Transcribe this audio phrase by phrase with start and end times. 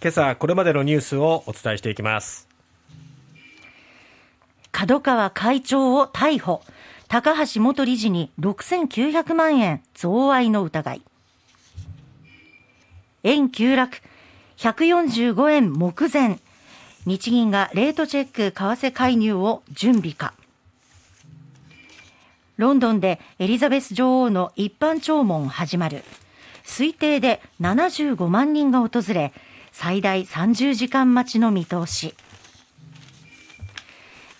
[0.00, 2.46] 今朝これまでのニュースをお伝えしていきます。
[4.70, 6.62] 角川会長を逮捕。
[7.08, 11.02] 高橋元理事に6900万円贈賄の疑い。
[13.24, 13.98] 円急落。
[14.58, 16.38] 145円目前。
[17.04, 20.32] 日銀がレートチェック為替介入を準備か。
[22.56, 26.04] ロンドンでエリザベス女王の一般弔問始まる。
[26.64, 29.32] 推定で75万人が訪れ
[29.80, 32.16] 最大30時間待ちの見通し。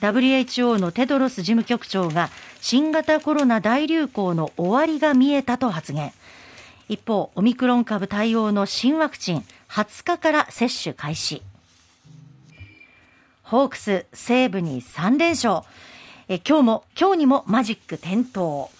[0.01, 2.29] WHO のテドロス事務局長が
[2.61, 6.13] 新型コロナ大流行の終わりが見えたと発言。
[6.89, 11.41] 一方オミクロン株対応の新ワクチン20日から接種開始。
[13.45, 15.61] ホークス西武に3連勝。
[16.27, 18.71] え今日も今日にもマジック点灯。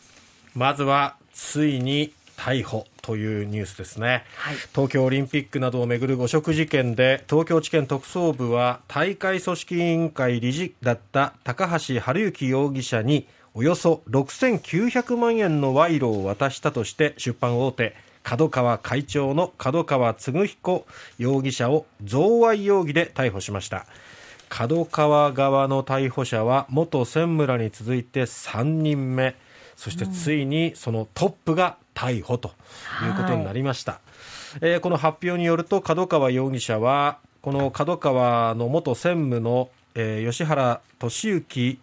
[0.57, 2.85] まずはついに逮捕。
[3.09, 23.87] というニュースですね、はい、東京オリンピックなどをめぐる汚職事件で東京地検特捜部は大会組織委員会理事だった高橋治之容疑者におよそ6900万円の賄賂を渡したとして出版大手角川会長の角川嗣彦容疑者を贈賄容疑で逮捕しました。
[24.51, 29.35] 角川側の逮捕者は元専務らに続いて3人目。
[29.77, 32.53] そしてついにそのトップが逮捕と
[33.05, 34.01] いうことになりました、はい、
[34.63, 41.81] えー、この発表によると角川容疑者はこの角川の元専務の、えー、吉原俊之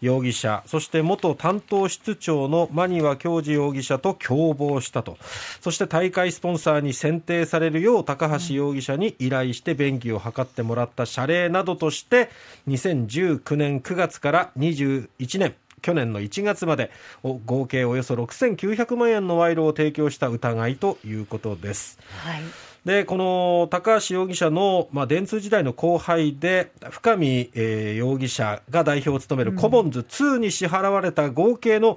[0.00, 5.18] 容疑者、そして元担当室長の間庭教授容疑者と共謀したと、
[5.60, 12.30] そして大会スポンサーに選定されるよう高橋容疑者に依頼して便宜を図ってもらった謝礼などとして、
[12.68, 16.90] 2019年9月から21年、去年の1月まで
[17.22, 21.98] 合計およそ6900万円の賄賂を提供した疑いということです。
[22.08, 22.42] はい
[22.84, 31.92] でこの高橋容疑者の、まあ、電通時代の後輩で深見、えー、容疑者が代表を務めるコモンズ2に支払われた合計の、う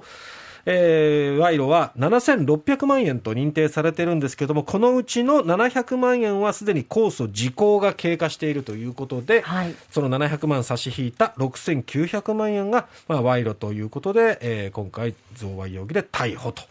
[0.66, 16.62] えー、賄賂は7600万円と認定されているんですけれども、このうちの700万円はすでに控訴時効が経過しているということで、はい、その700万差し引いた6900万円が、まあ、賄賂ということで、えー、今回、贈賄容疑で逮捕と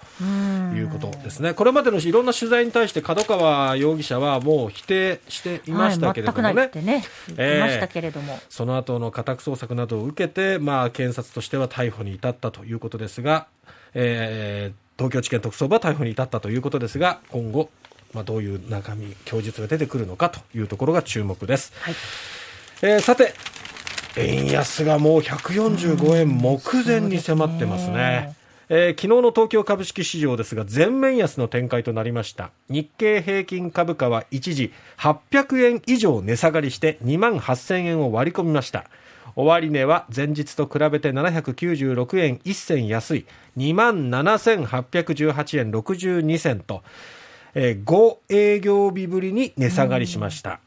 [0.75, 1.53] いうことですね。
[1.53, 6.53] これまでのいろんな取材に対して角川容疑者はもう否定していましたけれどもね。
[6.53, 7.03] はい、ね
[7.35, 13.47] 言ましたけれども、えー、その後の家宅捜索などを受けて、まあ、検察としては逮捕に至ったということですが、
[13.93, 17.69] えー、東京地検特捜部は逮捕に至ったということですが今後、
[18.13, 21.95] まあ、どういう中身供述が出てくるのかというところが注目です、はい、
[22.81, 23.33] えー、さて
[24.15, 28.35] 円安がもう145円目前に迫ってますね。
[28.69, 32.51] えー、昨日の東京株式市場ですが全面安の展開となりました。
[32.69, 38.85] 日経平均株価は一時800円以上値下がりして2万8000円を割り込みました
[39.35, 43.25] 終値は前日と比べて796円1銭安い。
[43.57, 46.83] 2万7818円62銭と、
[47.53, 50.59] えー、5営業日ぶりに値下がりしました、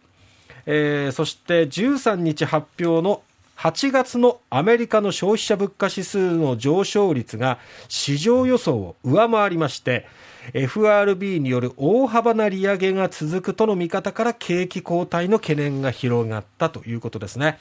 [0.66, 3.22] えー、そして13日発表の
[3.56, 10.06] 8月のアメリカの消費者物価指数の上昇率が市場予想を上回りまして
[10.52, 17.58] FRB による大幅な利上げが続くとの見方から景気後退の懸念が広がったということですね。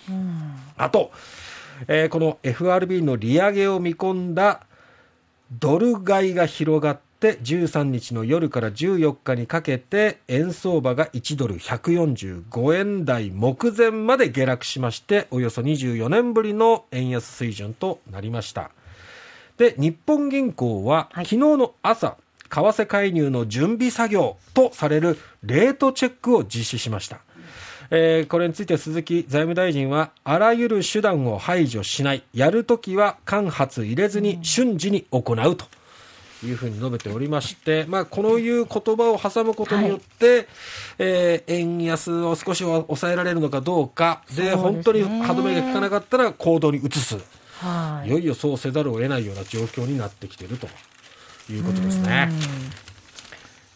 [0.78, 1.12] あと、
[1.88, 4.62] えー、この FRB の利上げを見込んだ
[5.52, 18.72] ドル買いが広がって13日の夜から14日にかけて円相場が1ドル145円台目前まで下落しましておよそ24年ぶりの円安水準となりました。
[19.58, 22.18] で日本銀行は昨日の朝、
[22.56, 27.20] 為替介入の準備作業とされるレートチェックを実施しました。
[27.92, 35.66] えー、これについて鈴木財務大臣は、あらゆる手段を排除しない、やるときは間髪入れずに瞬時に行うと。
[36.44, 40.48] いうふうに述べておりまして、まあ、このいう言葉を挟むことによって、はい、
[41.00, 44.22] えー、円安を少しは抑えられるのかどうか。
[44.36, 47.18] で、ね、本当に歯止めが効かなかったら行動に移す、
[47.62, 50.68] はい、いよいよそうせざるを得ないような状況になってきていると
[51.50, 52.30] いうことですね。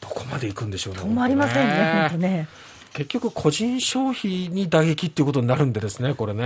[0.01, 1.01] どこまで行くんでしょうね。
[1.01, 2.47] 止まりませんね、本当ね。
[2.93, 6.43] 結局個人消費に打撃っていうことになるんでですね、これね、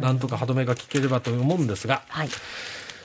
[0.00, 2.28] なんとか歯止めが効ければと思うんですが、はい、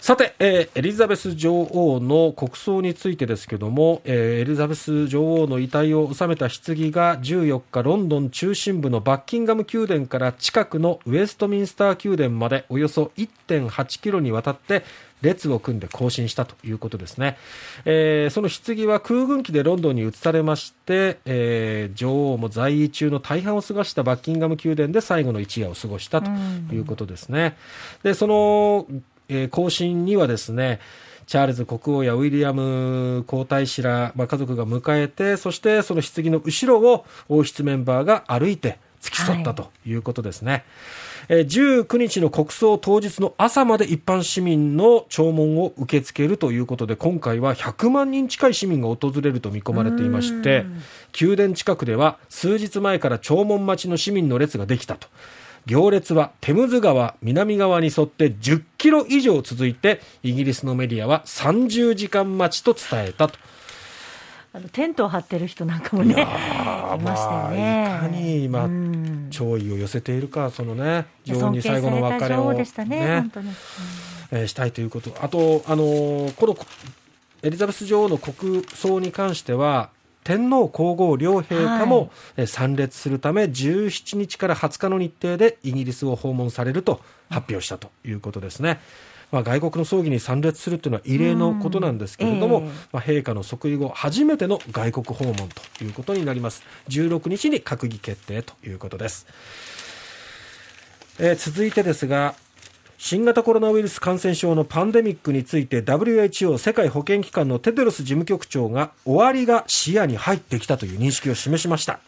[0.08, 14.86] さて、えー、エリザベス女王の国葬についてですけども、えー、エリザベス女王の遺体を収めた棺が14日ロンドン中心部のバッキンガム宮殿から近くのウェストミンスター宮殿までおよそ1.8キロにわたって
[15.22, 17.38] 列を組んで行進したということですね。
[17.86, 26.30] えー、その棺は空軍機でロンドンに移されまして、えー、女王も在位中の大半を過ごしたバッキンガム宮殿で最後の一夜を過ごしたと
[26.72, 27.58] いうことですね。
[28.04, 28.88] で、その、
[29.30, 30.80] えー、行進にはですね、
[31.28, 40.52] チャールズ国王やウィリアム皇太子ら、まあ、家族が迎えて、そしてその棺の後ろを王室メンバーが歩いて付き添ったということですね。
[40.52, 40.64] はい、
[41.30, 50.66] 19日の国葬当日の朝まで一般市民の弔問を受け付けるということで、今回は100万人近い市民が訪れると見込まれていまして、
[51.20, 55.08] 宮殿近くでは数日前から弔問待ちの市民の列ができたと。
[55.66, 63.38] 行列はテムズ川南側に沿って10キロ以上続いてイギリスのメディアは30時間待ちと伝えたと。
[64.54, 66.16] あのテントを張ってる人なんかもね、い
[67.04, 67.86] ましたよね。
[67.86, 68.97] まあ、いかに今、うん、
[69.38, 73.32] 弔意を寄せているか、そのね、女王に最後の別れをね、ね、
[74.32, 75.16] え、したいということ。
[75.22, 76.58] あと、あの、この
[77.44, 79.90] エリザベス女王の国葬に関しては、
[80.24, 82.12] 天皇皇后両陛下も
[82.48, 87.00] 参列するため、17日から20日の日程でイギリスを訪問されると
[87.30, 88.82] 発表したということですね。
[89.32, 96.64] まあ、外国の葬儀に参列するというのは異例のことなんですけれども、えー、まあ、陛下の即位後初めての外国訪問ということになります。
[96.90, 99.28] 16日に閣議決定ということです、
[101.20, 102.36] えー、続いてですが
[102.98, 112.00] 新型コロナウイルス感染症のパンデミックについて WHO 世界保健機関のテドロス事務局長が終わりが視野に入ってきたという認識を示しました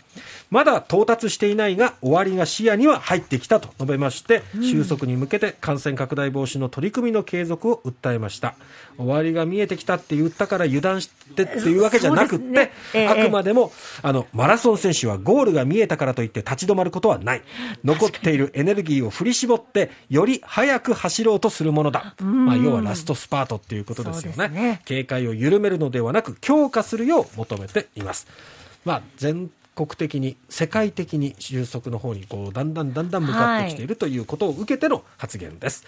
[0.52, 8.56] まだ到達していないが終わりが視野には入ってきたと述べまして、収束に向けて感染拡大防止の取り組みの継続を訴えました。
[8.98, 13.72] 終わりが見えてきたって言ったから油断してっていうわけじゃなくって、ねえー、あくまでも
[14.02, 17.44] あのマラソン選手はゴールが見えたからといって立ち止まることはない。
[17.84, 28.28] 残っているエネルギーを振り絞ってより速く走ろうとするものだ、まあ、要はラストスパートっていうことですよね、ね、警戒を緩めるのではなく強化するよう求めています。
[28.86, 35.86] まあ、全国的に世界的に収束の方にこうだんだんだんだん向かってきているということを受けての発言です。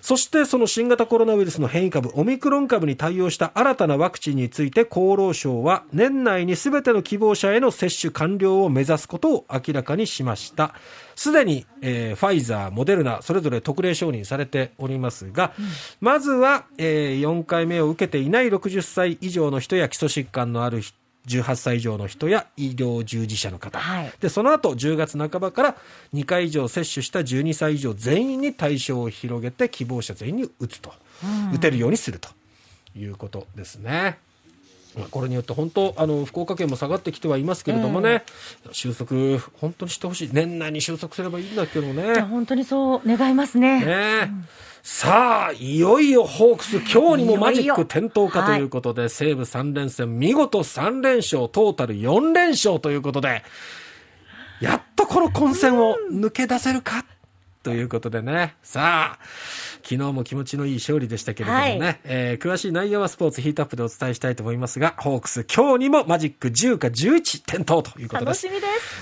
[0.00, 10.74] そしてその新型コロナウイルスの変異株、オミクロン株に対応した新たなワクチンについて厚労省は年内に全ての希望者への接種完了を目指すことを明らかにしました。
[11.14, 15.66] すでに、えー、ファイザー、モデルナ、それぞれ特例承認されておりますが、うん、
[16.00, 20.96] まずは、えー、4回目を受けていない60歳以上の人や基礎疾患のある人、
[21.26, 25.76] 18歳以上の人や医療従事者の方、はい、でその後10月半ばから
[26.14, 30.92] 2回以上接種した12歳以上全員に対象を広げて希望者全員に打つと、
[31.22, 32.28] うん、打てるようにすると
[32.96, 34.18] いうことですね。
[35.10, 38.24] これによって本当あの福岡県も下がってきてはいますけれどもね、
[38.66, 40.30] えー、収束本当にしてほしい。
[40.32, 42.20] 年内に収束すればいいんだけどね。
[42.20, 43.84] 本当にそう願いますね。
[43.84, 43.94] ね、
[44.24, 44.48] うん
[44.84, 53.44] さあ、いよいよホークス、今日にもマジック点灯かということで、西武3連戦、見事3連勝、トータル4連勝ということで、
[54.60, 57.04] やっとこの混戦を抜け出せるか
[57.62, 58.56] ということでね。
[58.64, 59.24] さあ、
[59.82, 68.46] 昨日も気持ちのいい勝利でしたけれどもね、はい、えー、詳しい内容はスポーツヒートアップでお伝えしたいと思いますが、ホークス今日にもマジック10か11点灯ということです。
[68.46, 68.82] 楽しみです。